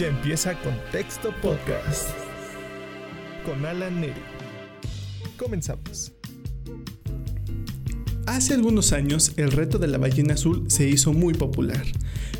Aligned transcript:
Ya 0.00 0.06
empieza 0.06 0.58
Contexto 0.62 1.30
Podcast 1.42 2.08
con 3.44 3.66
Alan 3.66 4.00
Neri. 4.00 4.14
Comenzamos. 5.36 6.12
Hace 8.24 8.54
algunos 8.54 8.94
años 8.94 9.34
el 9.36 9.52
reto 9.52 9.78
de 9.78 9.88
la 9.88 9.98
ballena 9.98 10.32
azul 10.32 10.64
se 10.70 10.88
hizo 10.88 11.12
muy 11.12 11.34
popular. 11.34 11.84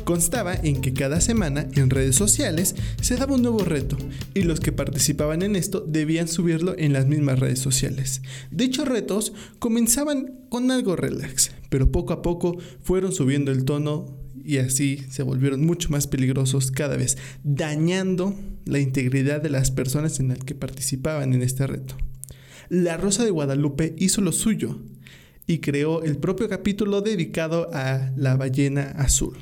Constaba 0.05 0.55
en 0.55 0.81
que 0.81 0.91
cada 0.91 1.21
semana 1.21 1.67
en 1.75 1.91
redes 1.91 2.15
sociales 2.15 2.75
se 2.99 3.15
daba 3.15 3.35
un 3.35 3.43
nuevo 3.43 3.59
reto 3.59 3.95
y 4.33 4.41
los 4.41 4.59
que 4.59 4.71
participaban 4.71 5.43
en 5.43 5.55
esto 5.55 5.85
debían 5.87 6.27
subirlo 6.27 6.73
en 6.79 6.93
las 6.93 7.05
mismas 7.05 7.37
redes 7.37 7.59
sociales. 7.59 8.23
Dichos 8.49 8.87
retos 8.87 9.33
comenzaban 9.59 10.47
con 10.49 10.71
algo 10.71 10.95
relax, 10.95 11.51
pero 11.69 11.91
poco 11.91 12.13
a 12.13 12.23
poco 12.23 12.57
fueron 12.81 13.11
subiendo 13.11 13.51
el 13.51 13.65
tono 13.65 14.20
y 14.45 14.57
así 14.57 15.03
se 15.09 15.23
volvieron 15.23 15.65
mucho 15.65 15.89
más 15.89 16.07
peligrosos 16.07 16.71
cada 16.71 16.97
vez, 16.97 17.17
dañando 17.43 18.35
la 18.65 18.79
integridad 18.79 19.41
de 19.41 19.49
las 19.49 19.71
personas 19.71 20.19
en 20.19 20.29
las 20.29 20.39
que 20.39 20.55
participaban 20.55 21.33
en 21.33 21.41
este 21.41 21.67
reto. 21.67 21.95
La 22.69 22.97
Rosa 22.97 23.25
de 23.25 23.31
Guadalupe 23.31 23.95
hizo 23.97 24.21
lo 24.21 24.31
suyo 24.31 24.79
y 25.47 25.59
creó 25.59 26.03
el 26.03 26.17
propio 26.17 26.47
capítulo 26.47 27.01
dedicado 27.01 27.69
a 27.73 28.11
la 28.15 28.37
ballena 28.37 28.83
azul. 28.97 29.37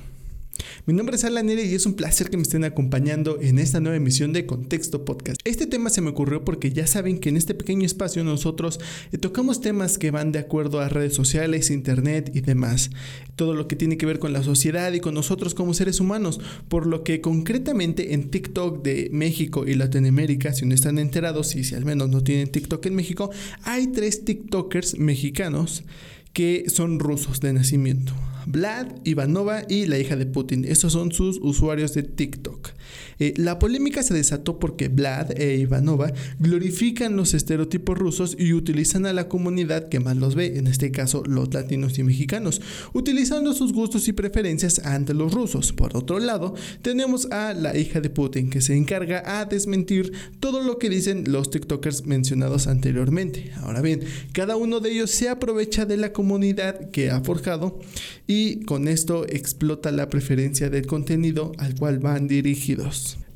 Mi 0.86 0.94
nombre 0.94 1.18
es 1.18 1.26
Alan 1.26 1.46
Nere 1.46 1.66
y 1.66 1.76
es 1.76 1.86
un 1.86 1.94
placer 1.94 2.30
que 2.30 2.38
me 2.38 2.44
estén 2.44 2.64
acompañando 2.64 3.40
en 3.42 3.60
esta 3.60 3.80
nueva 3.80 3.98
emisión 3.98 4.32
de 4.32 4.46
Contexto 4.46 5.04
Podcast. 5.04 5.40
Este 5.44 5.68
tema 5.68 5.90
se 5.90 6.02
me 6.02 6.10
ocurrió 6.10 6.46
porque 6.46 6.72
ya 6.72 6.88
saben 6.88 7.20
que 7.20 7.30
en 7.30 7.38
este 7.38 7.54
pequeño 7.54 7.86
espacio 7.86 8.24
nosotros 8.24 8.80
eh, 9.12 9.18
tocamos 9.18 9.62
temas 9.62 9.98
que 9.98 10.12
van 10.12 10.32
de 10.32 10.40
acuerdo 10.40 10.80
a 10.80 10.88
redes 10.88 11.14
sociales, 11.14 11.70
internet 11.70 12.32
y 12.34 12.42
demás. 12.42 12.92
Todo 13.36 13.56
lo 13.56 13.68
que 13.68 13.76
tiene 13.76 13.98
que 13.98 14.06
ver 14.06 14.20
con 14.20 14.32
la 14.32 14.42
sociedad 14.42 14.94
y 14.94 15.02
con 15.02 15.14
nosotros 15.14 15.54
como 15.54 15.74
seres 15.74 16.00
humanos. 16.00 16.40
Por 16.70 16.88
lo 16.88 17.04
que 17.04 17.20
concretamente 17.20 18.14
en 18.14 18.30
TikTok 18.30 18.82
de 18.82 19.10
México 19.12 19.68
y 19.68 19.76
Latinoamérica, 19.76 20.54
si 20.54 20.66
no 20.66 20.74
están 20.74 20.98
enterados 20.98 21.56
y 21.56 21.66
si 21.66 21.76
al 21.76 21.86
menos 21.86 22.10
no 22.10 22.24
tienen 22.24 22.52
TikTok 22.52 22.86
en 22.86 22.96
México, 22.96 23.32
hay 23.64 23.88
tres 23.88 24.24
TikTokers 24.24 24.98
mexicanos 24.98 25.84
que 26.32 26.66
son 26.70 27.00
rusos 27.00 27.42
de 27.42 27.54
nacimiento. 27.54 28.14
Vlad, 28.52 28.88
Ivanova 29.04 29.62
y 29.70 29.86
la 29.86 30.00
hija 30.00 30.16
de 30.16 30.26
Putin. 30.26 30.66
Estos 30.66 30.94
son 30.94 31.12
sus 31.12 31.38
usuarios 31.40 31.94
de 31.94 32.02
TikTok. 32.02 32.72
Eh, 33.20 33.34
la 33.38 33.60
polémica 33.60 34.04
se 34.04 34.14
desató 34.14 34.60
porque 34.60 34.88
Vlad 34.88 35.40
e 35.40 35.58
Ivanova 35.58 36.12
glorifican 36.40 37.16
los 37.16 37.34
estereotipos 37.34 37.98
rusos 37.98 38.36
y 38.40 38.54
utilizan 38.54 39.06
a 39.06 39.14
la 39.14 39.28
comunidad 39.28 39.90
que 39.90 40.00
más 40.00 40.18
los 40.18 40.36
ve, 40.36 40.58
en 40.58 40.68
este 40.68 40.92
caso 40.92 41.24
los 41.26 41.54
latinos 41.54 41.98
y 42.00 42.04
mexicanos, 42.04 42.62
utilizando 42.94 43.54
sus 43.54 43.74
gustos 43.74 44.08
y 44.08 44.14
preferencias 44.14 44.80
ante 44.80 45.14
los 45.14 45.34
rusos. 45.34 45.74
Por 45.74 45.96
otro 45.96 46.20
lado, 46.20 46.56
tenemos 46.82 47.30
a 47.32 47.54
la 47.54 47.78
hija 47.78 48.02
de 48.02 48.10
Putin 48.10 48.50
que 48.50 48.62
se 48.62 48.76
encarga 48.76 49.40
a 49.40 49.46
desmentir 49.46 50.14
todo 50.40 50.62
lo 50.64 50.78
que 50.78 50.90
dicen 50.90 51.26
los 51.28 51.50
TikTokers 51.50 52.06
mencionados 52.06 52.68
anteriormente. 52.68 53.52
Ahora 53.58 53.82
bien, 53.82 54.02
cada 54.34 54.56
uno 54.56 54.80
de 54.80 54.92
ellos 54.92 55.12
se 55.12 55.30
aprovecha 55.30 55.86
de 55.86 55.98
la 55.98 56.14
comunidad 56.14 56.90
que 56.92 57.10
ha 57.10 57.22
forjado 57.22 57.80
y 58.28 58.64
con 58.66 58.88
esto 58.88 59.26
explota 59.28 59.92
la 59.92 60.10
preferencia 60.10 60.70
del 60.70 60.86
contenido 60.86 61.52
al 61.58 61.76
cual 61.76 62.00
van 62.00 62.28
dirigidos. 62.28 62.79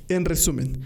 En 0.09 0.25
resumen, 0.25 0.81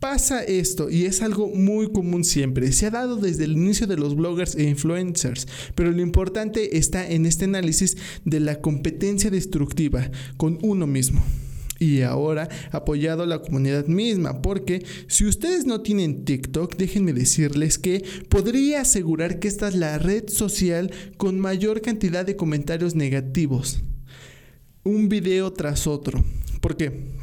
Pasa 0.00 0.44
esto 0.44 0.90
y 0.90 1.06
es 1.06 1.22
algo 1.22 1.48
muy 1.48 1.90
común 1.90 2.22
siempre. 2.22 2.70
Se 2.70 2.86
ha 2.86 2.90
dado 2.90 3.16
desde 3.16 3.44
el 3.44 3.52
inicio 3.52 3.88
de 3.88 3.96
los 3.96 4.14
bloggers 4.14 4.54
e 4.54 4.62
influencers, 4.62 5.48
pero 5.74 5.90
lo 5.90 6.00
importante 6.00 6.78
está 6.78 7.10
en 7.10 7.26
este 7.26 7.46
análisis 7.46 7.96
de 8.24 8.38
la 8.38 8.60
competencia 8.60 9.28
destructiva 9.28 10.08
con 10.36 10.58
uno 10.62 10.86
mismo 10.86 11.20
y 11.80 12.02
ahora 12.02 12.48
apoyado 12.70 13.24
a 13.24 13.26
la 13.26 13.40
comunidad 13.40 13.86
misma, 13.86 14.40
porque 14.40 14.84
si 15.08 15.26
ustedes 15.26 15.66
no 15.66 15.80
tienen 15.80 16.24
TikTok, 16.24 16.76
déjenme 16.76 17.12
decirles 17.12 17.78
que 17.78 18.04
podría 18.28 18.82
asegurar 18.82 19.40
que 19.40 19.48
esta 19.48 19.68
es 19.68 19.74
la 19.74 19.98
red 19.98 20.28
social 20.28 20.92
con 21.16 21.40
mayor 21.40 21.80
cantidad 21.80 22.24
de 22.24 22.36
comentarios 22.36 22.94
negativos. 22.94 23.82
Un 24.84 25.08
video 25.08 25.52
tras 25.52 25.88
otro. 25.88 26.24
¿Por 26.60 26.76
qué? 26.76 27.17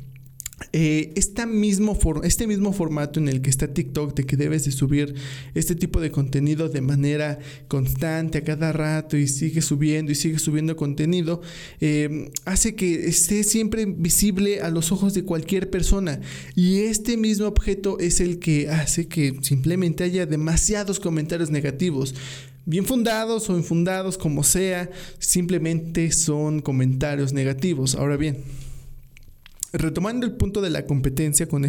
Eh, 0.78 1.14
mismo 1.48 1.98
este 2.26 2.48
mismo 2.48 2.74
formato 2.74 3.22
en 3.22 3.30
el 3.30 3.42
que 3.42 3.50
está 3.50 3.74
TikTok, 3.74 4.14
de 4.14 4.26
que 4.26 4.36
debes 4.36 4.66
de 4.66 4.74
subir 4.74 5.16
este 5.54 5.74
tipo 5.74 6.02
de 6.02 6.12
contenido 6.12 6.68
de 6.68 6.82
manera 6.82 7.40
constante 7.70 8.40
a 8.40 8.44
cada 8.44 8.74
rato 8.74 9.16
y 9.16 9.30
sigue 9.30 9.62
subiendo 9.62 10.12
y 10.12 10.16
sigue 10.16 10.38
subiendo 10.38 10.76
contenido, 10.76 11.42
eh, 11.80 12.30
hace 12.44 12.76
que 12.76 13.08
esté 13.08 13.46
siempre 13.46 13.86
visible 13.86 14.60
a 14.60 14.70
los 14.70 14.92
ojos 14.92 15.14
de 15.14 15.24
cualquier 15.24 15.70
persona. 15.70 16.20
Y 16.56 16.80
este 16.80 17.16
mismo 17.16 17.48
objeto 17.48 17.98
es 18.00 18.20
el 18.20 18.40
que 18.40 18.68
hace 18.70 19.08
que 19.08 19.34
simplemente 19.44 20.04
haya 20.04 20.26
demasiados 20.26 21.00
comentarios 21.00 21.52
negativos 21.52 22.16
bien 22.66 22.86
fundados 22.86 23.50
o 23.50 23.56
infundados, 23.56 24.18
como 24.18 24.44
sea, 24.44 24.90
simplemente 25.20 26.12
son 26.12 26.62
comentarios 26.62 27.32
negativos. 27.32 27.94
Ahora 27.94 28.18
bien, 28.18 28.44
retomando 29.74 30.26
el 30.26 30.34
punto 30.34 30.62
de 30.62 30.70
la 30.70 30.86
competencia 30.86 31.48
con, 31.48 31.68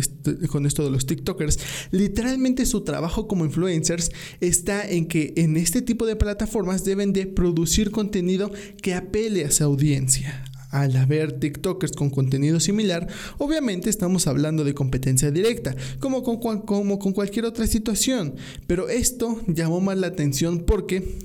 con 0.48 0.66
esto 0.66 0.84
de 0.84 0.90
los 0.90 1.06
TikTokers, 1.06 1.58
literalmente 1.90 2.66
su 2.66 2.82
trabajo 2.82 3.26
como 3.26 3.44
influencers 3.44 4.10
está 4.40 4.88
en 4.88 5.06
que 5.06 5.32
en 5.36 5.56
este 5.56 5.82
tipo 5.82 6.06
de 6.06 6.16
plataformas 6.16 6.84
deben 6.84 7.12
de 7.12 7.26
producir 7.26 7.90
contenido 7.90 8.50
que 8.82 8.94
apele 8.94 9.44
a 9.44 9.50
su 9.50 9.64
audiencia. 9.64 10.44
Al 10.70 10.96
haber 10.96 11.32
TikTokers 11.32 11.92
con 11.92 12.10
contenido 12.10 12.60
similar, 12.60 13.08
obviamente 13.38 13.88
estamos 13.88 14.26
hablando 14.26 14.64
de 14.64 14.74
competencia 14.74 15.30
directa, 15.30 15.74
como 16.00 16.22
con, 16.22 16.38
como 16.62 16.98
con 16.98 17.12
cualquier 17.12 17.44
otra 17.44 17.66
situación. 17.66 18.34
Pero 18.66 18.88
esto 18.88 19.40
llamó 19.46 19.80
más 19.80 19.96
la 19.96 20.08
atención 20.08 20.64
porque 20.66 21.18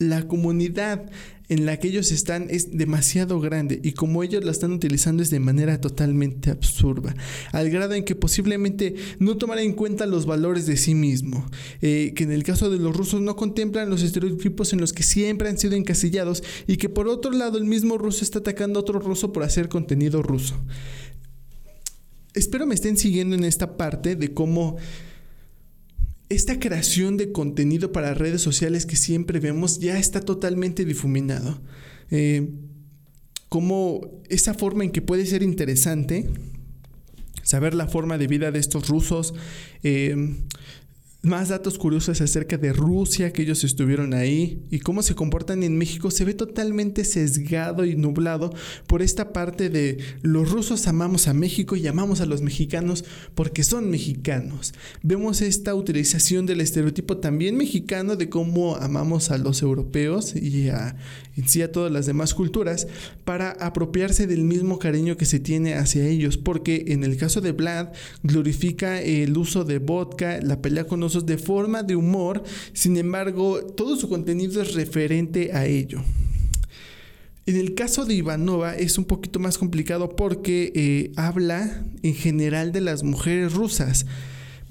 la 0.00 0.26
comunidad 0.26 1.10
en 1.50 1.66
la 1.66 1.78
que 1.78 1.88
ellos 1.88 2.10
están 2.10 2.46
es 2.48 2.76
demasiado 2.78 3.38
grande 3.38 3.80
y 3.82 3.92
como 3.92 4.22
ellos 4.22 4.44
la 4.44 4.50
están 4.50 4.72
utilizando 4.72 5.22
es 5.22 5.30
de 5.30 5.40
manera 5.40 5.80
totalmente 5.80 6.50
absurda, 6.50 7.14
al 7.52 7.70
grado 7.70 7.94
en 7.94 8.04
que 8.04 8.14
posiblemente 8.14 8.94
no 9.18 9.36
tomarán 9.36 9.64
en 9.64 9.72
cuenta 9.74 10.06
los 10.06 10.26
valores 10.26 10.66
de 10.66 10.76
sí 10.76 10.94
mismo, 10.94 11.44
eh, 11.82 12.12
que 12.14 12.24
en 12.24 12.32
el 12.32 12.44
caso 12.44 12.70
de 12.70 12.78
los 12.78 12.96
rusos 12.96 13.20
no 13.20 13.36
contemplan 13.36 13.90
los 13.90 14.02
estereotipos 14.02 14.72
en 14.72 14.80
los 14.80 14.92
que 14.92 15.02
siempre 15.02 15.48
han 15.48 15.58
sido 15.58 15.74
encasillados 15.74 16.42
y 16.66 16.78
que 16.78 16.88
por 16.88 17.08
otro 17.08 17.32
lado 17.32 17.58
el 17.58 17.66
mismo 17.66 17.98
ruso 17.98 18.24
está 18.24 18.38
atacando 18.38 18.78
a 18.78 18.82
otro 18.82 19.00
ruso 19.00 19.32
por 19.32 19.42
hacer 19.42 19.68
contenido 19.68 20.22
ruso. 20.22 20.54
Espero 22.32 22.64
me 22.64 22.76
estén 22.76 22.96
siguiendo 22.96 23.34
en 23.34 23.44
esta 23.44 23.76
parte 23.76 24.16
de 24.16 24.32
cómo 24.32 24.76
esta 26.30 26.60
creación 26.60 27.16
de 27.16 27.32
contenido 27.32 27.92
para 27.92 28.14
redes 28.14 28.40
sociales 28.40 28.86
que 28.86 28.96
siempre 28.96 29.40
vemos 29.40 29.80
ya 29.80 29.98
está 29.98 30.20
totalmente 30.20 30.84
difuminado. 30.84 31.60
Eh, 32.10 32.48
como 33.48 34.22
esa 34.28 34.54
forma 34.54 34.84
en 34.84 34.92
que 34.92 35.02
puede 35.02 35.26
ser 35.26 35.42
interesante 35.42 36.30
saber 37.42 37.74
la 37.74 37.88
forma 37.88 38.16
de 38.16 38.28
vida 38.28 38.52
de 38.52 38.60
estos 38.60 38.88
rusos, 38.88 39.34
eh, 39.82 40.36
más 41.22 41.50
datos 41.50 41.76
curiosos 41.76 42.20
acerca 42.20 42.56
de 42.56 42.72
Rusia, 42.72 43.32
que 43.32 43.42
ellos 43.42 43.62
estuvieron 43.62 44.14
ahí 44.14 44.62
y 44.70 44.78
cómo 44.78 45.02
se 45.02 45.14
comportan 45.14 45.62
en 45.62 45.76
México, 45.76 46.10
se 46.10 46.24
ve 46.24 46.32
totalmente 46.32 47.04
sesgado 47.04 47.84
y 47.84 47.94
nublado 47.94 48.54
por 48.86 49.02
esta 49.02 49.32
parte 49.32 49.68
de 49.68 49.98
los 50.22 50.50
rusos 50.50 50.86
amamos 50.86 51.28
a 51.28 51.34
México 51.34 51.76
y 51.76 51.86
amamos 51.86 52.22
a 52.22 52.26
los 52.26 52.40
mexicanos 52.40 53.04
porque 53.34 53.64
son 53.64 53.90
mexicanos. 53.90 54.72
Vemos 55.02 55.42
esta 55.42 55.74
utilización 55.74 56.46
del 56.46 56.62
estereotipo 56.62 57.18
también 57.18 57.56
mexicano 57.56 58.16
de 58.16 58.30
cómo 58.30 58.76
amamos 58.76 59.30
a 59.30 59.36
los 59.36 59.60
europeos 59.60 60.34
y 60.34 60.70
a, 60.70 60.96
en 61.36 61.48
sí 61.48 61.60
a 61.60 61.70
todas 61.70 61.92
las 61.92 62.06
demás 62.06 62.32
culturas 62.32 62.86
para 63.24 63.50
apropiarse 63.50 64.26
del 64.26 64.44
mismo 64.44 64.78
cariño 64.78 65.18
que 65.18 65.26
se 65.26 65.38
tiene 65.38 65.74
hacia 65.74 66.06
ellos, 66.06 66.38
porque 66.38 66.84
en 66.88 67.04
el 67.04 67.18
caso 67.18 67.42
de 67.42 67.52
Vlad 67.52 67.88
glorifica 68.22 69.02
el 69.02 69.36
uso 69.36 69.64
de 69.64 69.78
vodka, 69.78 70.40
la 70.40 70.62
pelea 70.62 70.84
con 70.84 71.00
los 71.00 71.09
de 71.18 71.38
forma 71.38 71.82
de 71.82 71.96
humor, 71.96 72.44
sin 72.72 72.96
embargo, 72.96 73.60
todo 73.62 73.96
su 73.96 74.08
contenido 74.08 74.62
es 74.62 74.74
referente 74.74 75.52
a 75.52 75.66
ello. 75.66 76.00
En 77.46 77.56
el 77.56 77.74
caso 77.74 78.04
de 78.04 78.14
Ivanova 78.14 78.76
es 78.76 78.96
un 78.96 79.04
poquito 79.04 79.40
más 79.40 79.58
complicado 79.58 80.14
porque 80.14 80.72
eh, 80.74 81.12
habla 81.16 81.84
en 82.02 82.14
general 82.14 82.70
de 82.70 82.80
las 82.80 83.02
mujeres 83.02 83.52
rusas. 83.54 84.06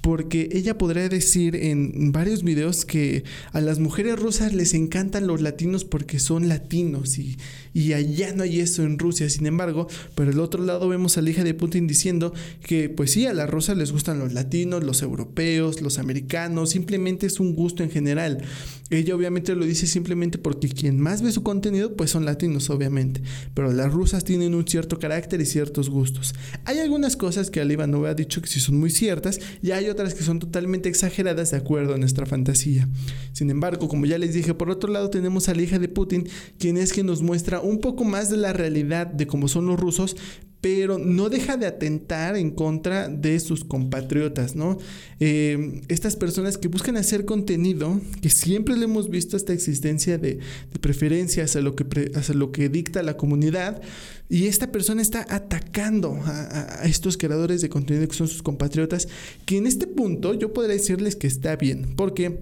Porque 0.02 0.50
ella 0.52 0.78
podría 0.78 1.10
decir 1.10 1.56
en 1.56 2.12
varios 2.12 2.44
videos 2.44 2.86
que 2.86 3.24
a 3.52 3.62
las 3.62 3.80
mujeres 3.80 4.18
rusas 4.18 4.54
les 4.54 4.74
encantan 4.74 5.28
los 5.28 5.42
latinos 5.42 5.86
porque 5.86 6.20
son 6.20 6.48
latinos 6.48 7.18
y, 7.18 7.38
y 7.74 7.94
allá 7.94 8.34
no 8.34 8.44
hay 8.44 8.60
eso 8.60 8.84
en 8.84 8.98
Rusia. 8.98 9.30
Sin 9.30 9.46
embargo, 9.46 9.88
por 10.16 10.28
el 10.28 10.40
otro 10.40 10.64
lado 10.64 10.88
vemos 10.88 11.18
a 11.18 11.22
la 11.22 11.30
hija 11.30 11.44
de 11.44 11.54
Putin 11.54 11.88
diciendo 11.88 12.34
que 12.64 12.90
pues 12.90 13.12
sí, 13.12 13.26
a 13.26 13.34
las 13.34 13.50
rusas 13.50 13.78
les 13.78 13.92
gustan 13.92 14.20
los 14.20 14.34
latinos, 14.34 14.84
los 14.84 15.02
europeos, 15.02 15.82
los 15.82 16.00
americanos, 16.00 16.72
simplemente 16.72 17.28
es 17.28 17.40
un 17.40 17.56
gusto 17.56 17.84
en 17.84 17.92
general. 17.92 18.44
Ella 18.90 19.16
obviamente 19.16 19.56
lo 19.56 19.66
dice 19.66 19.86
simplemente 19.88 20.38
porque 20.38 20.68
quien 20.68 21.00
más 21.00 21.22
ve 21.22 21.32
su 21.32 21.44
contenido 21.44 21.96
pues 21.96 22.12
son 22.12 22.26
latinos 22.26 22.70
obviamente, 22.70 23.22
pero 23.54 23.72
las 23.72 23.92
rusas 23.92 24.24
tienen 24.24 24.56
un 24.56 24.68
cierto 24.68 24.98
carácter 24.98 25.42
y 25.42 25.46
ciertos 25.46 25.90
gustos. 25.90 26.34
Hay 26.66 26.80
algunas 26.80 27.16
cosas 27.16 27.52
que 27.52 27.62
Aliva 27.62 27.88
no 27.88 28.06
ha 28.06 28.14
dicho 28.14 28.42
que 28.42 28.48
sí 28.48 28.60
son 28.60 28.80
muy 28.80 28.90
ciertas 28.90 29.40
y 29.62 29.72
hay 29.72 29.90
otras 29.90 30.14
que 30.14 30.24
son 30.24 30.40
totalmente 30.40 30.90
exageradas 30.90 31.52
de 31.52 31.58
acuerdo 31.58 31.94
a 31.94 31.98
nuestra 31.98 32.26
fantasía. 32.26 32.90
Sin 33.32 33.50
embargo, 33.50 33.88
como 33.88 34.06
ya 34.06 34.18
les 34.18 34.34
dije, 34.34 34.54
por 34.54 34.70
otro 34.70 34.92
lado 34.92 35.10
tenemos 35.10 35.50
a 35.50 35.56
la 35.56 35.62
hija 35.62 35.80
de 35.80 35.88
Putin, 35.88 36.28
quien 36.58 36.78
es 36.78 36.92
quien 36.92 37.06
nos 37.06 37.22
muestra 37.22 37.62
un 37.62 37.80
poco 37.80 38.04
más 38.04 38.30
de 38.30 38.38
la 38.38 38.54
realidad 38.54 39.08
de 39.08 39.28
cómo 39.28 39.48
son 39.48 39.68
los 39.68 39.80
rusos, 39.80 40.16
pero 40.62 40.98
no 40.98 41.30
deja 41.30 41.56
de 41.56 41.66
atentar 41.66 42.36
en 42.36 42.52
contra 42.52 43.08
de 43.08 43.40
sus 43.40 43.64
compatriotas, 43.64 44.56
¿no? 44.56 44.78
Eh, 45.20 45.82
estas 45.88 46.18
personas 46.18 46.58
que 46.58 46.68
buscan 46.68 46.98
hacer 46.98 47.24
contenido, 47.24 48.02
que 48.22 48.30
siempre 48.30 48.76
le 48.76 48.86
hemos 48.86 49.10
visto 49.10 49.38
esta 49.38 49.54
existencia 49.54 50.18
de, 50.18 50.40
preferencias 50.82 51.56
a 51.56 51.62
lo, 51.62 51.76
que 51.76 51.86
lo 52.34 52.52
que 52.52 52.68
dicta 52.68 53.04
la 53.04 53.16
comunidad, 53.16 53.82
y 54.28 54.48
esta 54.48 54.72
persona 54.72 55.02
está 55.02 55.26
atacando 55.30 56.20
a, 56.26 56.82
estos 56.84 57.18
creadores 57.18 57.62
de 57.62 57.70
contenido 57.70 58.08
que 58.08 58.16
son 58.16 58.28
sus 58.28 58.44
compatriotas, 58.44 59.08
que 59.46 59.58
en 59.58 59.66
este 59.66 59.88
punto 59.88 60.34
yo 60.34 60.54
podría 60.54 60.76
decirles 60.76 61.16
que 61.16 61.28
está 61.28 61.56
bien, 61.56 61.94
porque... 61.96 62.40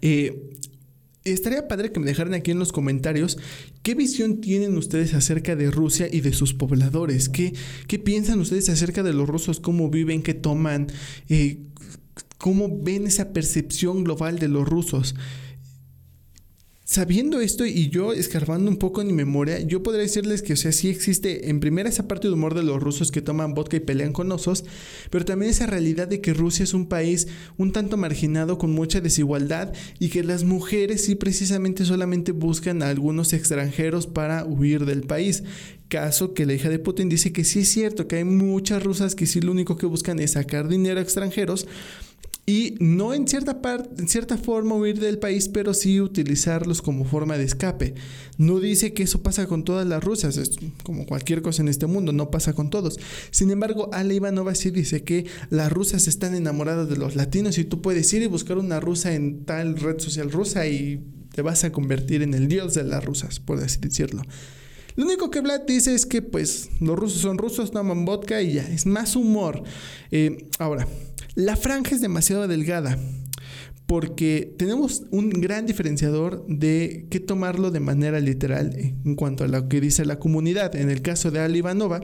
Eh, 0.00 0.48
Estaría 1.24 1.68
padre 1.68 1.92
que 1.92 2.00
me 2.00 2.06
dejaran 2.06 2.34
aquí 2.34 2.50
en 2.50 2.58
los 2.58 2.72
comentarios 2.72 3.38
qué 3.82 3.94
visión 3.94 4.40
tienen 4.40 4.76
ustedes 4.76 5.14
acerca 5.14 5.54
de 5.54 5.70
Rusia 5.70 6.08
y 6.10 6.20
de 6.20 6.32
sus 6.32 6.52
pobladores. 6.52 7.28
¿Qué, 7.28 7.52
qué 7.86 7.98
piensan 8.00 8.40
ustedes 8.40 8.68
acerca 8.68 9.04
de 9.04 9.12
los 9.12 9.28
rusos? 9.28 9.60
¿Cómo 9.60 9.88
viven? 9.88 10.22
¿Qué 10.22 10.34
toman? 10.34 10.88
Eh, 11.28 11.58
¿Cómo 12.38 12.82
ven 12.82 13.06
esa 13.06 13.32
percepción 13.32 14.02
global 14.02 14.40
de 14.40 14.48
los 14.48 14.68
rusos? 14.68 15.14
Sabiendo 16.84 17.40
esto 17.40 17.64
y 17.64 17.90
yo 17.90 18.12
escarbando 18.12 18.68
un 18.68 18.76
poco 18.76 19.00
en 19.00 19.06
mi 19.06 19.12
memoria, 19.12 19.60
yo 19.60 19.84
podría 19.84 20.02
decirles 20.02 20.42
que, 20.42 20.54
o 20.54 20.56
sea, 20.56 20.72
sí 20.72 20.88
existe 20.88 21.48
en 21.48 21.60
primera 21.60 21.88
esa 21.88 22.08
parte 22.08 22.26
de 22.26 22.34
humor 22.34 22.54
de 22.54 22.64
los 22.64 22.82
rusos 22.82 23.12
que 23.12 23.22
toman 23.22 23.54
vodka 23.54 23.76
y 23.76 23.80
pelean 23.80 24.12
con 24.12 24.32
osos, 24.32 24.64
pero 25.08 25.24
también 25.24 25.52
esa 25.52 25.66
realidad 25.66 26.08
de 26.08 26.20
que 26.20 26.34
Rusia 26.34 26.64
es 26.64 26.74
un 26.74 26.86
país 26.86 27.28
un 27.56 27.70
tanto 27.70 27.96
marginado 27.96 28.58
con 28.58 28.72
mucha 28.72 29.00
desigualdad 29.00 29.72
y 30.00 30.08
que 30.08 30.24
las 30.24 30.42
mujeres 30.42 31.04
sí 31.04 31.14
precisamente 31.14 31.84
solamente 31.84 32.32
buscan 32.32 32.82
a 32.82 32.88
algunos 32.88 33.32
extranjeros 33.32 34.08
para 34.08 34.44
huir 34.44 34.84
del 34.84 35.02
país. 35.02 35.44
Caso 35.86 36.34
que 36.34 36.46
la 36.46 36.54
hija 36.54 36.68
de 36.68 36.80
Putin 36.80 37.08
dice 37.08 37.32
que 37.32 37.44
sí 37.44 37.60
es 37.60 37.68
cierto 37.68 38.08
que 38.08 38.16
hay 38.16 38.24
muchas 38.24 38.82
rusas 38.82 39.14
que 39.14 39.26
sí 39.26 39.40
lo 39.40 39.52
único 39.52 39.76
que 39.76 39.86
buscan 39.86 40.18
es 40.18 40.32
sacar 40.32 40.66
dinero 40.66 40.98
a 40.98 41.02
extranjeros 41.02 41.68
y 42.44 42.74
no 42.80 43.14
en 43.14 43.28
cierta 43.28 43.62
parte, 43.62 44.02
en 44.02 44.08
cierta 44.08 44.36
forma 44.36 44.74
huir 44.74 44.98
del 44.98 45.18
país, 45.18 45.48
pero 45.48 45.74
sí 45.74 46.00
utilizarlos 46.00 46.82
como 46.82 47.04
forma 47.04 47.38
de 47.38 47.44
escape. 47.44 47.94
No 48.36 48.58
dice 48.58 48.92
que 48.92 49.04
eso 49.04 49.22
pasa 49.22 49.46
con 49.46 49.62
todas 49.62 49.86
las 49.86 50.02
rusas, 50.02 50.36
es 50.36 50.50
como 50.82 51.06
cualquier 51.06 51.40
cosa 51.42 51.62
en 51.62 51.68
este 51.68 51.86
mundo, 51.86 52.12
no 52.12 52.30
pasa 52.30 52.52
con 52.52 52.68
todos. 52.68 52.98
Sin 53.30 53.50
embargo, 53.52 53.90
Ale 53.92 54.14
Ivanova 54.14 54.52
dice 54.52 55.04
que 55.04 55.26
las 55.50 55.70
rusas 55.70 56.08
están 56.08 56.34
enamoradas 56.34 56.88
de 56.88 56.96
los 56.96 57.14
latinos 57.14 57.58
y 57.58 57.64
tú 57.64 57.80
puedes 57.80 58.12
ir 58.12 58.22
y 58.22 58.26
buscar 58.26 58.58
una 58.58 58.80
rusa 58.80 59.14
en 59.14 59.44
tal 59.44 59.76
red 59.76 60.00
social 60.00 60.30
rusa 60.32 60.66
y 60.66 61.00
te 61.34 61.42
vas 61.42 61.62
a 61.62 61.70
convertir 61.70 62.22
en 62.22 62.34
el 62.34 62.48
dios 62.48 62.74
de 62.74 62.82
las 62.82 63.04
rusas, 63.04 63.38
por 63.38 63.58
así 63.60 63.78
decirlo. 63.80 64.22
Lo 64.96 65.06
único 65.06 65.30
que 65.30 65.40
Vlad 65.40 65.62
dice 65.62 65.94
es 65.94 66.04
que 66.06 66.20
pues 66.22 66.70
los 66.80 66.98
rusos 66.98 67.22
son 67.22 67.38
rusos, 67.38 67.70
toman 67.70 68.04
vodka 68.04 68.42
y 68.42 68.54
ya, 68.54 68.68
es 68.68 68.84
más 68.84 69.16
humor. 69.16 69.62
Eh, 70.10 70.48
ahora, 70.58 70.86
la 71.34 71.56
franja 71.56 71.94
es 71.94 72.00
demasiado 72.00 72.46
delgada 72.46 72.98
porque 73.86 74.54
tenemos 74.56 75.02
un 75.10 75.30
gran 75.30 75.66
diferenciador 75.66 76.46
de 76.46 77.06
que 77.10 77.20
tomarlo 77.20 77.70
de 77.70 77.80
manera 77.80 78.20
literal 78.20 78.74
en 78.76 79.14
cuanto 79.16 79.44
a 79.44 79.48
lo 79.48 79.68
que 79.68 79.80
dice 79.80 80.04
la 80.04 80.18
comunidad. 80.18 80.74
En 80.76 80.88
el 80.88 81.02
caso 81.02 81.30
de 81.30 81.40
Ali 81.40 81.58
Ivanova, 81.58 82.00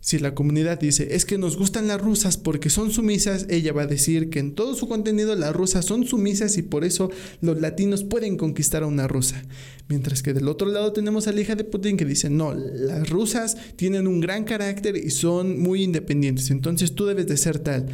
si 0.00 0.18
la 0.18 0.34
comunidad 0.34 0.78
dice 0.78 1.08
es 1.14 1.24
que 1.24 1.38
nos 1.38 1.56
gustan 1.56 1.88
las 1.88 2.00
rusas 2.00 2.36
porque 2.36 2.70
son 2.70 2.90
sumisas, 2.90 3.46
ella 3.48 3.72
va 3.72 3.82
a 3.82 3.86
decir 3.86 4.30
que 4.30 4.38
en 4.38 4.54
todo 4.54 4.74
su 4.74 4.88
contenido 4.88 5.34
las 5.34 5.54
rusas 5.54 5.84
son 5.84 6.06
sumisas 6.06 6.56
y 6.56 6.62
por 6.62 6.84
eso 6.84 7.10
los 7.40 7.60
latinos 7.60 8.04
pueden 8.04 8.36
conquistar 8.36 8.82
a 8.82 8.86
una 8.86 9.08
rusa. 9.08 9.42
Mientras 9.88 10.22
que 10.22 10.34
del 10.34 10.48
otro 10.48 10.68
lado 10.68 10.92
tenemos 10.92 11.26
a 11.26 11.32
la 11.32 11.40
hija 11.40 11.54
de 11.54 11.64
Putin 11.64 11.96
que 11.96 12.04
dice 12.04 12.28
no, 12.30 12.54
las 12.54 13.08
rusas 13.08 13.56
tienen 13.76 14.06
un 14.06 14.20
gran 14.20 14.44
carácter 14.44 14.96
y 14.96 15.10
son 15.10 15.58
muy 15.58 15.82
independientes, 15.82 16.50
entonces 16.50 16.94
tú 16.94 17.06
debes 17.06 17.26
de 17.26 17.36
ser 17.36 17.58
tal. 17.58 17.86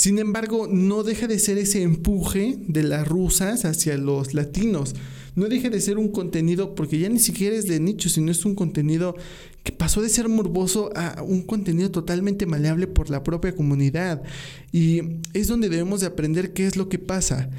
Sin 0.00 0.18
embargo, 0.18 0.66
no 0.66 1.02
deja 1.02 1.26
de 1.26 1.38
ser 1.38 1.58
ese 1.58 1.82
empuje 1.82 2.56
de 2.66 2.82
las 2.84 3.06
rusas 3.06 3.66
hacia 3.66 3.98
los 3.98 4.32
latinos. 4.32 4.94
No 5.34 5.46
deja 5.46 5.68
de 5.68 5.78
ser 5.78 5.98
un 5.98 6.10
contenido, 6.10 6.74
porque 6.74 6.98
ya 6.98 7.10
ni 7.10 7.18
siquiera 7.18 7.54
es 7.54 7.66
de 7.66 7.80
nicho, 7.80 8.08
sino 8.08 8.30
es 8.30 8.46
un 8.46 8.54
contenido 8.54 9.14
que 9.62 9.72
pasó 9.72 10.00
de 10.00 10.08
ser 10.08 10.30
morboso 10.30 10.90
a 10.96 11.22
un 11.22 11.42
contenido 11.42 11.90
totalmente 11.90 12.46
maleable 12.46 12.86
por 12.86 13.10
la 13.10 13.22
propia 13.22 13.54
comunidad. 13.54 14.22
Y 14.72 15.02
es 15.34 15.48
donde 15.48 15.68
debemos 15.68 16.00
de 16.00 16.06
aprender 16.06 16.54
qué 16.54 16.66
es 16.66 16.76
lo 16.76 16.88
que 16.88 16.98
pasa. 16.98 17.50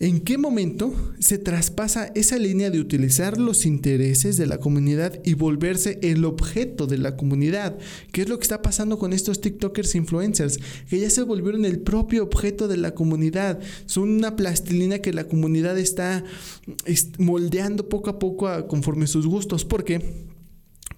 ¿En 0.00 0.20
qué 0.20 0.38
momento 0.38 0.92
se 1.20 1.38
traspasa 1.38 2.10
esa 2.16 2.36
línea 2.36 2.68
de 2.70 2.80
utilizar 2.80 3.38
los 3.38 3.64
intereses 3.64 4.36
de 4.36 4.46
la 4.46 4.58
comunidad 4.58 5.20
y 5.24 5.34
volverse 5.34 6.00
el 6.02 6.24
objeto 6.24 6.88
de 6.88 6.98
la 6.98 7.16
comunidad? 7.16 7.78
¿Qué 8.10 8.22
es 8.22 8.28
lo 8.28 8.36
que 8.36 8.42
está 8.42 8.60
pasando 8.60 8.98
con 8.98 9.12
estos 9.12 9.40
TikTokers 9.40 9.94
influencers? 9.94 10.58
Que 10.90 10.98
ya 10.98 11.08
se 11.10 11.22
volvieron 11.22 11.64
el 11.64 11.78
propio 11.78 12.24
objeto 12.24 12.66
de 12.66 12.76
la 12.76 12.92
comunidad. 12.92 13.60
Son 13.86 14.10
una 14.10 14.34
plastilina 14.34 14.98
que 14.98 15.12
la 15.12 15.28
comunidad 15.28 15.78
está 15.78 16.24
moldeando 17.18 17.88
poco 17.88 18.10
a 18.10 18.18
poco 18.18 18.66
conforme 18.66 19.06
sus 19.06 19.28
gustos. 19.28 19.64
¿Por 19.64 19.84
qué? 19.84 20.33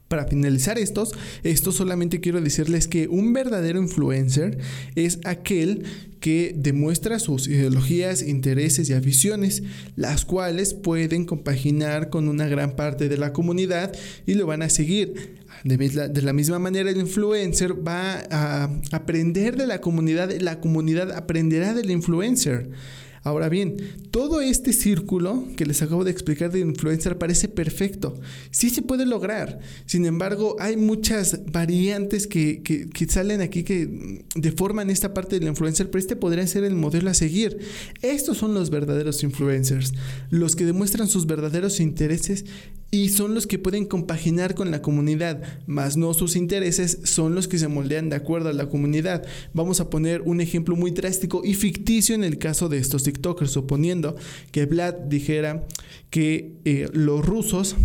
Para 0.08 0.26
finalizar 0.26 0.78
estos, 0.78 1.12
esto 1.42 1.72
solamente 1.72 2.20
quiero 2.20 2.40
decirles 2.40 2.86
que 2.86 3.08
un 3.08 3.32
verdadero 3.32 3.80
influencer 3.80 4.58
es 4.94 5.18
aquel 5.24 5.82
que 6.20 6.54
demuestra 6.56 7.18
sus 7.18 7.48
ideologías, 7.48 8.22
intereses 8.22 8.88
y 8.88 8.92
aficiones, 8.92 9.64
las 9.96 10.24
cuales 10.24 10.74
pueden 10.74 11.24
compaginar 11.24 12.08
con 12.08 12.28
una 12.28 12.46
gran 12.46 12.76
parte 12.76 13.08
de 13.08 13.18
la 13.18 13.32
comunidad 13.32 13.92
y 14.26 14.34
lo 14.34 14.46
van 14.46 14.62
a 14.62 14.68
seguir. 14.68 15.44
De 15.64 16.22
la 16.22 16.32
misma 16.32 16.60
manera, 16.60 16.90
el 16.90 16.98
influencer 16.98 17.74
va 17.86 18.22
a 18.30 18.70
aprender 18.92 19.56
de 19.56 19.66
la 19.66 19.80
comunidad, 19.80 20.30
la 20.40 20.60
comunidad 20.60 21.10
aprenderá 21.10 21.74
del 21.74 21.90
influencer. 21.90 22.70
Ahora 23.26 23.48
bien, 23.48 23.76
todo 24.12 24.40
este 24.40 24.72
círculo 24.72 25.48
que 25.56 25.66
les 25.66 25.82
acabo 25.82 26.04
de 26.04 26.12
explicar 26.12 26.52
de 26.52 26.60
influencer 26.60 27.18
parece 27.18 27.48
perfecto. 27.48 28.14
Sí 28.52 28.70
se 28.70 28.82
puede 28.82 29.04
lograr. 29.04 29.58
Sin 29.84 30.06
embargo, 30.06 30.54
hay 30.60 30.76
muchas 30.76 31.40
variantes 31.50 32.28
que, 32.28 32.62
salen 33.08 33.40
aquí 33.40 33.64
que 33.64 34.22
deforman 34.36 34.90
esta 34.90 35.12
parte 35.12 35.40
del 35.40 35.48
influencer, 35.48 35.90
pero 35.90 35.98
este 35.98 36.14
podría 36.14 36.46
ser 36.46 36.62
el 36.62 36.76
modelo 36.76 37.10
a 37.10 37.14
seguir. 37.14 37.58
Estos 38.00 38.38
son 38.38 38.54
los 38.54 38.70
verdaderos 38.70 39.24
influencers, 39.24 39.92
los 40.30 40.54
que 40.54 40.64
demuestran 40.64 41.08
sus 41.08 41.26
verdaderos 41.26 41.80
intereses 41.80 42.44
y 42.90 43.08
son 43.08 43.34
los 43.34 43.46
que 43.46 43.58
pueden 43.58 43.84
compaginar 43.84 44.54
con 44.54 44.70
la 44.70 44.80
comunidad, 44.80 45.42
más 45.66 45.96
no 45.96 46.14
sus 46.14 46.36
intereses 46.36 47.00
son 47.04 47.34
los 47.34 47.48
que 47.48 47.58
se 47.58 47.68
moldean 47.68 48.08
de 48.08 48.16
acuerdo 48.16 48.48
a 48.48 48.52
la 48.52 48.68
comunidad. 48.68 49.24
Vamos 49.52 49.80
a 49.80 49.90
poner 49.90 50.22
un 50.22 50.40
ejemplo 50.40 50.76
muy 50.76 50.92
drástico 50.92 51.42
y 51.44 51.54
ficticio 51.54 52.14
en 52.14 52.24
el 52.24 52.38
caso 52.38 52.68
de 52.68 52.78
estos 52.78 53.02
TikTokers, 53.02 53.50
suponiendo 53.50 54.16
que 54.52 54.66
Vlad 54.66 54.94
dijera 54.94 55.66
que 56.10 56.54
eh, 56.64 56.88
los 56.92 57.24
rusos 57.24 57.76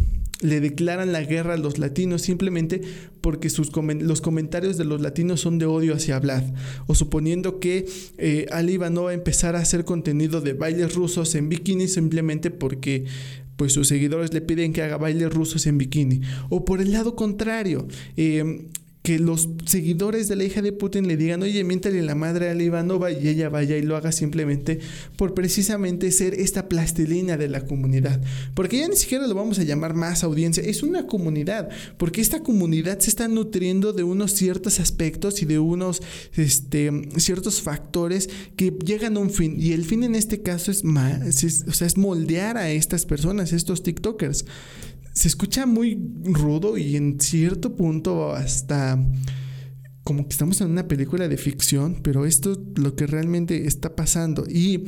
le 0.41 0.60
declaran 0.60 1.12
la 1.12 1.22
guerra 1.22 1.53
a 1.53 1.58
los 1.58 1.77
latinos 1.77 2.24
simplemente 2.24 2.81
porque 3.22 3.50
sus 3.50 3.72
los 3.75 4.22
comentarios 4.22 4.77
de 4.77 4.86
los 4.86 5.00
latinos 5.00 5.41
son 5.41 5.60
de 5.60 5.67
odio 5.67 5.93
hacia 5.93 6.20
Vlad. 6.20 6.43
O 6.88 6.96
suponiendo 6.96 7.60
que 7.60 7.86
eh, 8.17 8.48
Ali 8.51 8.74
Ivanov 8.74 9.05
va 9.05 9.12
a 9.12 9.13
empezar 9.13 9.55
a 9.55 9.60
hacer 9.60 9.86
contenido 9.86 10.41
de 10.41 10.53
bailes 10.53 10.96
rusos 10.96 11.36
en 11.36 11.50
bikini 11.50 11.88
simplemente 11.88 12.50
porque 12.50 13.05
pues 13.62 13.74
sus 13.74 13.89
seguidores 13.89 14.34
le 14.34 14.41
piden 14.41 14.74
que 14.74 14.82
haga 14.82 14.98
bailes 14.98 15.32
rusos 15.32 15.68
en 15.68 15.77
bikini. 15.77 16.22
O 16.50 16.65
por 16.65 16.82
el 16.82 16.91
lado 16.91 17.15
contrario, 17.15 17.88
em, 18.18 18.70
que 19.01 19.17
los 19.17 19.50
seguidores 19.65 20.27
de 20.27 20.36
la 20.36 20.43
hija 20.43 20.62
de 20.62 20.72
Putin 20.72 21.08
le 21.08 21.17
digan, 21.17 21.41
oye, 21.41 21.63
miéntale 21.63 22.01
la 22.03 22.13
madre 22.13 22.50
a 22.50 22.53
la 22.53 22.62
Ivanova 22.62 23.12
y 23.12 23.27
ella 23.27 23.50
vaya 23.50 23.75
y 23.77 23.81
lo 23.81 23.96
haga 23.98 24.12
simplemente 24.12 24.79
por 25.15 25.34
precisamente 25.34 26.12
ser 26.12 26.36
esta 26.36 26.70
plastilina 26.70 27.36
de 27.36 27.50
la 27.50 27.65
comunidad. 27.65 28.22
Porque 28.53 28.77
ya 28.77 28.88
ni 28.88 28.96
siquiera 28.96 29.25
lo 29.25 29.34
vamos 29.34 29.58
a 29.58 29.63
llamar 29.63 29.96
más 29.96 30.24
audiencia, 30.24 30.62
es 30.62 30.84
una 30.84 31.08
comunidad, 31.08 31.70
porque 31.98 32.22
esta 32.22 32.43
comunidad 32.43 33.00
se 33.00 33.10
está 33.10 33.27
nutriendo 33.27 33.91
de 33.91 34.03
unos 34.03 34.34
ciertos 34.34 34.79
aspectos 34.79 35.41
y 35.41 35.46
de 35.46 35.58
unos 35.58 36.01
este, 36.36 36.91
ciertos 37.17 37.62
factores 37.62 38.29
que 38.55 38.72
llegan 38.86 39.17
a 39.17 39.20
un 39.20 39.31
fin. 39.31 39.55
Y 39.58 39.74
el 39.74 39.84
fin 39.84 40.03
en 40.03 40.13
este 40.13 40.41
caso 40.43 40.70
es, 40.70 40.84
más, 40.84 41.43
o 41.67 41.74
sea, 41.74 41.88
es 41.88 41.98
moldear 41.98 42.58
a 42.58 42.70
estas 42.70 43.08
personas, 43.08 43.51
estos 43.51 43.81
TikTokers 43.81 44.46
se 45.13 45.27
escucha 45.27 45.65
muy 45.65 46.00
rudo 46.24 46.77
y 46.77 46.96
en 46.96 47.20
cierto 47.20 47.75
punto 47.75 48.32
hasta 48.32 48.98
como 50.03 50.24
que 50.24 50.32
estamos 50.32 50.60
en 50.62 50.72
una 50.72 50.88
película 50.88 51.27
de 51.27 51.38
ficción, 51.38 52.00
pero 52.01 52.25
esto 52.25 52.53
es 52.53 52.60
lo 52.75 52.96
que 52.96 53.06
realmente 53.08 53.68
está 53.68 53.96
pasando. 53.96 54.46
Y 54.50 54.88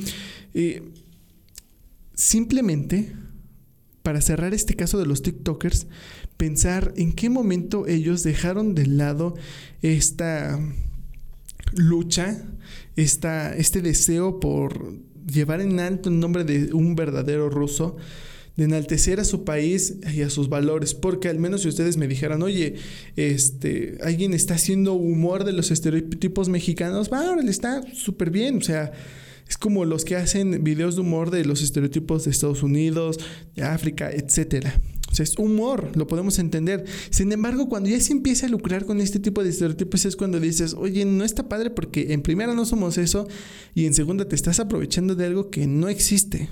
eh, 0.54 0.82
simplemente, 2.16 3.14
para 4.02 4.22
cerrar 4.22 4.54
este 4.54 4.76
caso 4.76 4.98
de 4.98 5.06
los 5.06 5.22
TikTokers, 5.22 5.88
pensar 6.38 6.94
en 6.98 7.14
qué 7.14 7.30
momento 7.30 7.86
ellos 7.88 8.24
dejaron 8.24 8.74
de 8.74 8.88
lado 8.88 9.36
esta 9.82 10.60
lucha, 11.76 12.44
esta, 12.96 13.56
este 13.56 13.82
deseo 13.82 14.40
por 14.40 14.98
llevar 15.32 15.62
en 15.62 15.80
alto 15.80 16.10
el 16.10 16.20
nombre 16.20 16.44
de 16.44 16.74
un 16.74 16.96
verdadero 16.96 17.50
ruso 17.50 17.98
de 18.56 18.66
enaltecer 18.66 19.20
a 19.20 19.24
su 19.24 19.44
país 19.44 19.96
y 20.14 20.22
a 20.22 20.30
sus 20.30 20.50
valores, 20.50 20.94
porque 20.94 21.30
al 21.30 21.40
menos 21.40 21.62
si 21.62 21.70
ustedes 21.70 21.98
me 21.98 22.08
dijeran, 22.08 22.44
oye, 22.44 22.76
este, 23.16 23.98
alguien 24.02 24.34
está 24.34 24.56
haciendo 24.56 24.94
humor 24.94 25.44
de 25.44 25.54
los 25.54 25.72
estereotipos 25.72 26.50
mexicanos, 26.50 27.10
va, 27.12 27.36
le 27.36 27.50
está 27.50 27.82
súper 27.94 28.30
bien, 28.30 28.58
o 28.58 28.62
sea, 28.62 28.92
es 29.48 29.58
como 29.58 29.86
los 29.86 30.06
que 30.06 30.16
hacen 30.16 30.64
videos 30.64 30.96
de 30.96 31.02
humor 31.02 31.32
de 31.32 31.46
los 31.46 31.62
estereotipos 31.62 32.26
de 32.26 32.32
Estados 32.32 32.64
Unidos, 32.64 33.20
de 33.56 33.64
África, 33.64 34.12
etcétera. 34.12 34.80
O 35.12 35.16
sea, 35.16 35.24
es 35.24 35.38
humor, 35.38 35.92
lo 35.96 36.08
podemos 36.08 36.40
entender. 36.40 36.86
Sin 37.12 37.32
embargo, 37.32 37.70
cuando 37.70 37.88
ya 37.88 38.00
se 38.00 38.14
empieza 38.14 38.48
a 38.48 38.50
lucrar 38.50 38.86
con 38.86 39.00
este 39.00 39.20
tipo 39.20 39.44
de 39.44 39.52
estereotipos 39.52 40.06
es 40.06 40.16
cuando 40.16 40.40
dices, 40.40 40.74
oye, 40.74 41.06
no 41.06 41.24
está 41.24 41.48
padre 41.48 41.70
porque 41.70 42.14
en 42.14 42.24
primera 42.24 42.56
no 42.56 42.66
somos 42.66 42.98
eso 42.98 43.28
y 43.76 43.86
en 43.86 43.94
segunda 43.94 44.28
te 44.28 44.36
estás 44.36 44.60
aprovechando 44.60 45.14
de 45.14 45.26
algo 45.26 45.52
que 45.52 45.68
no 45.68 45.88
existe. 45.88 46.50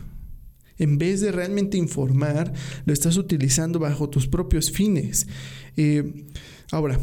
En 0.82 0.98
vez 0.98 1.22
de 1.22 1.32
realmente 1.32 1.78
informar, 1.78 2.52
lo 2.86 2.92
estás 2.92 3.16
utilizando 3.16 3.78
bajo 3.78 4.10
tus 4.10 4.28
propios 4.28 4.72
fines. 4.72 5.28
Eh, 5.78 6.26
ahora, 6.72 7.00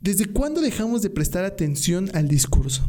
¿desde 0.00 0.26
cuándo 0.26 0.60
dejamos 0.60 1.00
de 1.00 1.08
prestar 1.08 1.44
atención 1.44 2.10
al 2.12 2.26
discurso? 2.26 2.82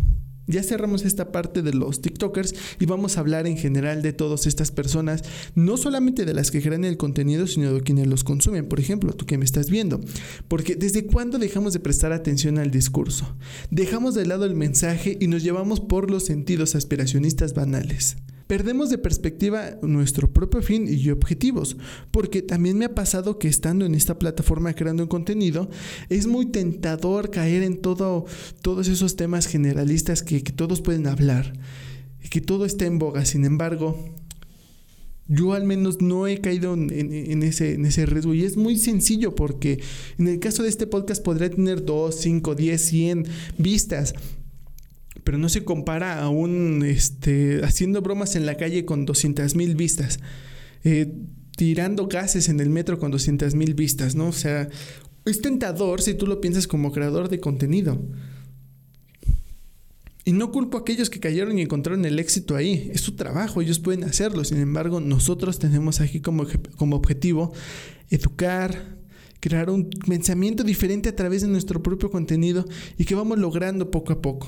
Ya 0.48 0.64
cerramos 0.64 1.06
esta 1.06 1.32
parte 1.32 1.62
de 1.62 1.74
los 1.76 2.02
TikTokers 2.02 2.56
y 2.80 2.88
vamos 2.88 3.16
a 3.16 3.20
hablar 3.20 3.46
en 3.46 3.56
general 3.56 4.02
de 4.02 4.14
todas 4.14 4.48
estas 4.48 4.72
personas, 4.72 5.22
no 5.54 5.78
solamente 5.78 6.26
de 6.26 6.34
las 6.34 6.50
que 6.50 6.64
crean 6.64 6.86
el 6.86 6.98
contenido, 6.98 7.46
sino 7.46 7.72
de 7.72 7.82
quienes 7.82 8.08
los 8.08 8.24
consumen. 8.24 8.68
Por 8.68 8.80
ejemplo, 8.80 9.14
tú 9.14 9.28
que 9.28 9.38
me 9.38 9.46
estás 9.46 9.70
viendo. 9.70 10.02
Porque 10.48 10.74
¿desde 10.74 11.06
cuándo 11.06 11.38
dejamos 11.38 11.74
de 11.74 11.82
prestar 11.82 12.14
atención 12.14 12.58
al 12.58 12.72
discurso? 12.72 13.38
Dejamos 13.70 14.16
de 14.16 14.26
lado 14.26 14.46
el 14.46 14.56
mensaje 14.56 15.20
y 15.22 15.28
nos 15.28 15.44
llevamos 15.44 15.80
por 15.80 16.10
los 16.10 16.26
sentidos 16.26 16.74
aspiracionistas 16.74 17.54
banales 17.54 18.18
perdemos 18.48 18.90
de 18.90 18.98
perspectiva 18.98 19.78
nuestro 19.82 20.32
propio 20.32 20.62
fin 20.62 20.88
y 20.88 21.10
objetivos, 21.10 21.78
porque 22.12 22.42
también 22.42 22.78
me 22.78 22.86
ha 22.86 22.96
pasado 22.96 23.40
que 23.40 23.48
estando 23.48 23.86
en 23.86 23.96
esta 23.96 24.20
plataforma 24.20 24.74
creando 24.74 25.04
un 25.04 25.10
contenido, 25.10 25.70
es 26.10 26.28
muy 26.28 26.48
tentador 26.48 27.30
caer 27.30 27.64
en 27.64 27.78
todo, 27.78 28.26
todos 28.62 28.88
esos 28.88 29.16
temas 29.16 29.48
generalistas 29.48 30.24
que, 30.24 30.42
todos 30.42 30.82
pueden 30.82 31.08
hablar, 31.08 31.54
que 32.30 32.42
todo 32.42 32.66
está 32.66 32.86
en 32.86 33.00
boga, 33.00 33.26
sin 33.26 33.46
embargo, 33.46 33.98
yo 35.28 35.54
al 35.54 35.64
menos 35.64 36.02
no 36.02 36.28
he 36.28 36.42
caído 36.42 36.74
en, 36.74 37.44
ese, 37.44 37.74
en 37.76 37.86
ese 37.86 38.06
riesgo 38.06 38.34
y 38.34 38.44
es 38.44 38.58
muy 38.58 38.78
sencillo 38.78 39.34
porque 39.36 39.82
en 40.18 40.28
el 40.28 40.40
caso 40.40 40.64
de 40.64 40.70
este 40.70 40.86
podcast 40.86 41.24
podría 41.24 41.50
tener 41.50 41.86
2, 41.86 42.14
5, 42.14 42.56
10, 42.56 42.82
100 42.82 43.26
vistas, 43.58 44.14
pero 45.24 45.38
no 45.38 45.50
se 45.50 45.64
compara 45.64 46.22
a 46.22 46.30
un 46.30 46.84
este, 46.86 47.62
haciendo 47.64 48.02
bromas 48.02 48.36
en 48.36 48.46
la 48.46 48.56
calle 48.56 48.86
con 48.86 49.06
200 49.06 49.56
mil 49.56 49.76
vistas, 49.76 50.20
eh, 50.84 51.14
tirando 51.56 52.08
gases 52.08 52.50
en 52.50 52.60
el 52.60 52.70
metro 52.70 53.00
con 53.00 53.12
200 53.12 53.56
mil 53.56 53.74
vistas, 53.74 54.16
¿no? 54.16 54.28
O 54.28 54.34
sea, 54.34 54.70
es 55.26 55.42
tentador 55.42 56.02
si 56.02 56.14
tú 56.14 56.28
lo 56.28 56.42
piensas 56.42 56.68
como 56.68 56.92
creador 56.92 57.30
de 57.30 57.40
contenido. 57.40 58.02
Y 60.26 60.32
no 60.32 60.52
culpo 60.52 60.78
a 60.78 60.82
aquellos 60.82 61.10
que 61.10 61.20
cayeron 61.20 61.58
y 61.60 61.62
encontraron 61.62 62.06
el 62.06 62.18
éxito 62.18 62.56
ahí. 62.56 62.90
Es 62.94 63.02
su 63.02 63.16
trabajo, 63.16 63.62
ellos 63.62 63.80
pueden 63.80 64.06
hacerlo. 64.06 64.46
Sin 64.46 64.58
embargo, 64.58 65.02
nosotros 65.02 65.60
tenemos 65.60 66.00
aquí 66.00 66.22
como, 66.22 66.46
como 66.78 66.96
objetivo 66.96 67.52
educar, 68.10 68.98
crear 69.42 69.70
un 69.70 69.90
pensamiento 69.90 70.64
diferente 70.64 71.10
a 71.10 71.16
través 71.16 71.42
de 71.42 71.50
nuestro 71.50 71.84
propio 71.84 72.10
contenido 72.10 72.66
y 72.98 73.04
que 73.04 73.16
vamos 73.16 73.38
logrando 73.38 73.92
poco 73.92 74.14
a 74.14 74.22
poco 74.22 74.48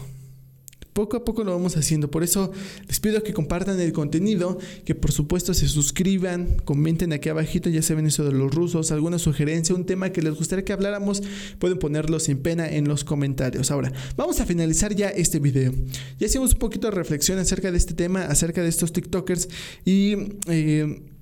poco 0.96 1.18
a 1.18 1.25
poco 1.25 1.44
lo 1.44 1.52
vamos 1.52 1.75
haciendo. 1.75 2.10
Por 2.10 2.24
eso 2.24 2.54
les 2.88 3.02
pido 3.02 3.22
que 3.22 3.34
compartan 3.34 3.82
el 3.82 3.92
contenido, 3.92 4.58
que 4.86 4.96
por 4.96 5.12
supuesto 5.12 5.54
se 5.54 5.68
suscriban, 5.68 6.56
comenten 6.64 7.12
aquí 7.12 7.28
abajito, 7.28 7.70
ya 7.70 7.82
saben 7.82 8.06
eso 8.06 8.24
de 8.24 8.32
los 8.32 8.56
rusos, 8.56 8.94
alguna 8.94 9.20
sugerencia, 9.20 9.75
un 9.75 9.86
tema 9.86 10.12
que 10.12 10.22
les 10.22 10.34
gustaría 10.36 10.64
que 10.64 10.72
habláramos, 10.72 11.22
pueden 11.60 11.80
ponerlo 11.80 12.18
sin 12.22 12.38
pena 12.38 12.70
en 12.70 12.88
los 12.88 13.04
comentarios. 13.04 13.72
Ahora, 13.72 13.92
vamos 14.16 14.40
a 14.40 14.46
finalizar 14.46 14.96
ya 14.96 15.10
este 15.10 15.40
video. 15.40 15.74
Ya 16.18 16.28
hicimos 16.28 16.54
un 16.54 16.60
poquito 16.60 16.88
de 16.88 16.92
reflexión 16.92 17.40
acerca 17.40 17.74
de 17.74 17.78
este 17.78 17.94
tema, 17.94 18.22
acerca 18.22 18.64
de 18.64 18.70
estos 18.70 18.94
TikTokers 18.94 19.50
y... 19.84 20.16
Eh, 20.48 21.15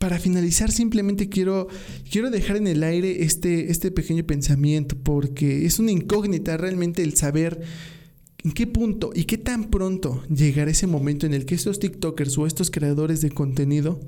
para 0.00 0.18
finalizar, 0.18 0.72
simplemente 0.72 1.28
quiero, 1.28 1.68
quiero 2.10 2.30
dejar 2.30 2.56
en 2.56 2.66
el 2.66 2.82
aire 2.84 3.22
este, 3.22 3.70
este 3.70 3.90
pequeño 3.90 4.24
pensamiento, 4.24 4.96
porque 4.96 5.66
es 5.66 5.78
una 5.78 5.90
incógnita 5.90 6.56
realmente 6.56 7.02
el 7.02 7.18
saber 7.18 7.60
en 8.42 8.52
qué 8.52 8.66
punto 8.66 9.10
y 9.14 9.24
qué 9.24 9.36
tan 9.36 9.68
pronto 9.68 10.22
llegará 10.34 10.70
ese 10.70 10.86
momento 10.86 11.26
en 11.26 11.34
el 11.34 11.44
que 11.44 11.54
estos 11.54 11.80
TikTokers 11.80 12.38
o 12.38 12.46
estos 12.46 12.70
creadores 12.70 13.20
de 13.20 13.30
contenido 13.30 14.00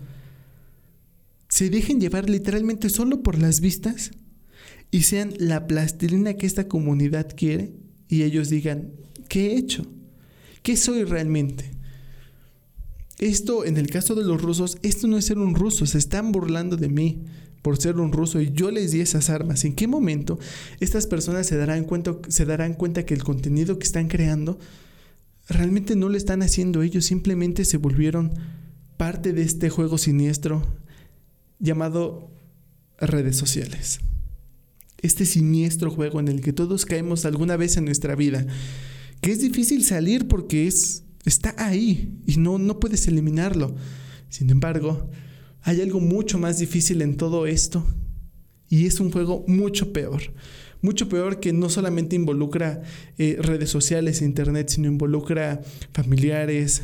se 1.50 1.68
dejen 1.68 2.00
llevar 2.00 2.30
literalmente 2.30 2.88
solo 2.88 3.22
por 3.22 3.38
las 3.38 3.60
vistas 3.60 4.12
y 4.90 5.02
sean 5.02 5.34
la 5.36 5.66
plastilina 5.66 6.38
que 6.38 6.46
esta 6.46 6.68
comunidad 6.68 7.28
quiere 7.36 7.74
y 8.08 8.22
ellos 8.22 8.48
digan, 8.48 8.92
¿qué 9.28 9.48
he 9.48 9.56
hecho? 9.58 9.84
¿Qué 10.62 10.74
soy 10.78 11.04
realmente? 11.04 11.81
Esto, 13.22 13.64
en 13.64 13.76
el 13.76 13.86
caso 13.86 14.16
de 14.16 14.24
los 14.24 14.42
rusos, 14.42 14.78
esto 14.82 15.06
no 15.06 15.16
es 15.16 15.26
ser 15.26 15.38
un 15.38 15.54
ruso, 15.54 15.86
se 15.86 15.96
están 15.96 16.32
burlando 16.32 16.76
de 16.76 16.88
mí 16.88 17.22
por 17.62 17.80
ser 17.80 18.00
un 18.00 18.10
ruso 18.10 18.40
y 18.40 18.50
yo 18.50 18.72
les 18.72 18.90
di 18.90 19.00
esas 19.00 19.30
armas. 19.30 19.64
¿En 19.64 19.74
qué 19.74 19.86
momento 19.86 20.40
estas 20.80 21.06
personas 21.06 21.46
se 21.46 21.56
darán 21.56 21.84
cuenta, 21.84 22.16
se 22.26 22.46
darán 22.46 22.74
cuenta 22.74 23.06
que 23.06 23.14
el 23.14 23.22
contenido 23.22 23.78
que 23.78 23.84
están 23.84 24.08
creando 24.08 24.58
realmente 25.48 25.94
no 25.94 26.08
lo 26.08 26.16
están 26.16 26.42
haciendo 26.42 26.82
ellos, 26.82 27.04
simplemente 27.04 27.64
se 27.64 27.76
volvieron 27.76 28.32
parte 28.96 29.32
de 29.32 29.42
este 29.42 29.70
juego 29.70 29.98
siniestro 29.98 30.66
llamado 31.60 32.28
redes 32.98 33.36
sociales? 33.36 34.00
Este 35.00 35.26
siniestro 35.26 35.92
juego 35.92 36.18
en 36.18 36.26
el 36.26 36.40
que 36.40 36.52
todos 36.52 36.86
caemos 36.86 37.24
alguna 37.24 37.56
vez 37.56 37.76
en 37.76 37.84
nuestra 37.84 38.16
vida, 38.16 38.44
que 39.20 39.30
es 39.30 39.40
difícil 39.40 39.84
salir 39.84 40.26
porque 40.26 40.66
es 40.66 41.04
Está 41.24 41.54
ahí 41.58 42.18
y 42.26 42.36
no, 42.36 42.58
no 42.58 42.80
puedes 42.80 43.06
eliminarlo. 43.08 43.74
Sin 44.28 44.50
embargo, 44.50 45.10
hay 45.62 45.80
algo 45.80 46.00
mucho 46.00 46.38
más 46.38 46.58
difícil 46.58 47.02
en 47.02 47.16
todo 47.16 47.46
esto 47.46 47.86
y 48.68 48.86
es 48.86 49.00
un 49.00 49.10
juego 49.10 49.44
mucho 49.46 49.92
peor. 49.92 50.22
Mucho 50.80 51.08
peor 51.08 51.38
que 51.38 51.52
no 51.52 51.68
solamente 51.68 52.16
involucra 52.16 52.82
eh, 53.18 53.36
redes 53.38 53.70
sociales 53.70 54.20
e 54.20 54.24
internet, 54.24 54.70
sino 54.70 54.88
involucra 54.88 55.60
familiares, 55.92 56.82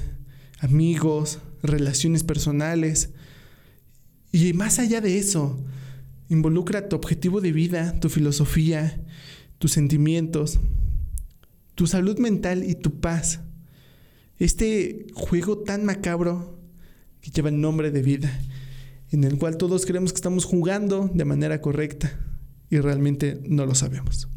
amigos, 0.60 1.40
relaciones 1.62 2.22
personales. 2.22 3.10
Y 4.30 4.52
más 4.52 4.78
allá 4.78 5.00
de 5.00 5.18
eso, 5.18 5.58
involucra 6.28 6.88
tu 6.88 6.94
objetivo 6.94 7.40
de 7.40 7.52
vida, 7.52 7.98
tu 7.98 8.08
filosofía, 8.08 9.02
tus 9.58 9.72
sentimientos, 9.72 10.60
tu 11.74 11.86
salud 11.86 12.18
mental 12.18 12.62
y 12.64 12.74
tu 12.74 13.00
paz. 13.00 13.40
Este 14.38 15.06
juego 15.14 15.58
tan 15.58 15.84
macabro 15.84 16.58
que 17.20 17.30
lleva 17.30 17.48
el 17.48 17.60
nombre 17.60 17.90
de 17.90 18.02
vida, 18.02 18.30
en 19.10 19.24
el 19.24 19.38
cual 19.38 19.56
todos 19.56 19.86
creemos 19.86 20.12
que 20.12 20.18
estamos 20.18 20.44
jugando 20.44 21.10
de 21.12 21.24
manera 21.24 21.60
correcta 21.60 22.18
y 22.70 22.78
realmente 22.78 23.40
no 23.44 23.66
lo 23.66 23.74
sabemos. 23.74 24.28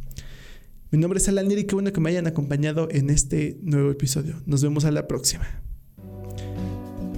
Mi 0.90 1.00
nombre 1.00 1.20
es 1.20 1.28
Alan 1.30 1.50
y 1.50 1.64
qué 1.64 1.76
bueno 1.76 1.94
que 1.94 2.02
me 2.02 2.10
hayan 2.10 2.28
acompañado 2.28 2.90
en 2.92 3.10
este 3.10 3.58
nuevo 3.62 3.92
episodio. 3.92 4.42
Nos 4.46 4.62
vemos 4.62 4.86
a 4.86 4.92
la 4.92 5.08
próxima. 5.08 5.48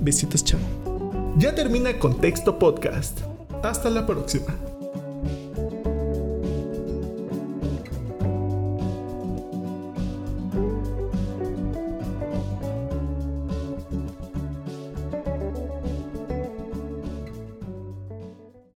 Besitos, 0.02 0.44
chao. 0.44 0.60
Ya 1.38 1.56
termina 1.56 1.98
Contexto 1.98 2.60
Podcast. 2.60 3.22
Hasta 3.64 3.90
la 3.90 4.06
próxima. 4.06 4.73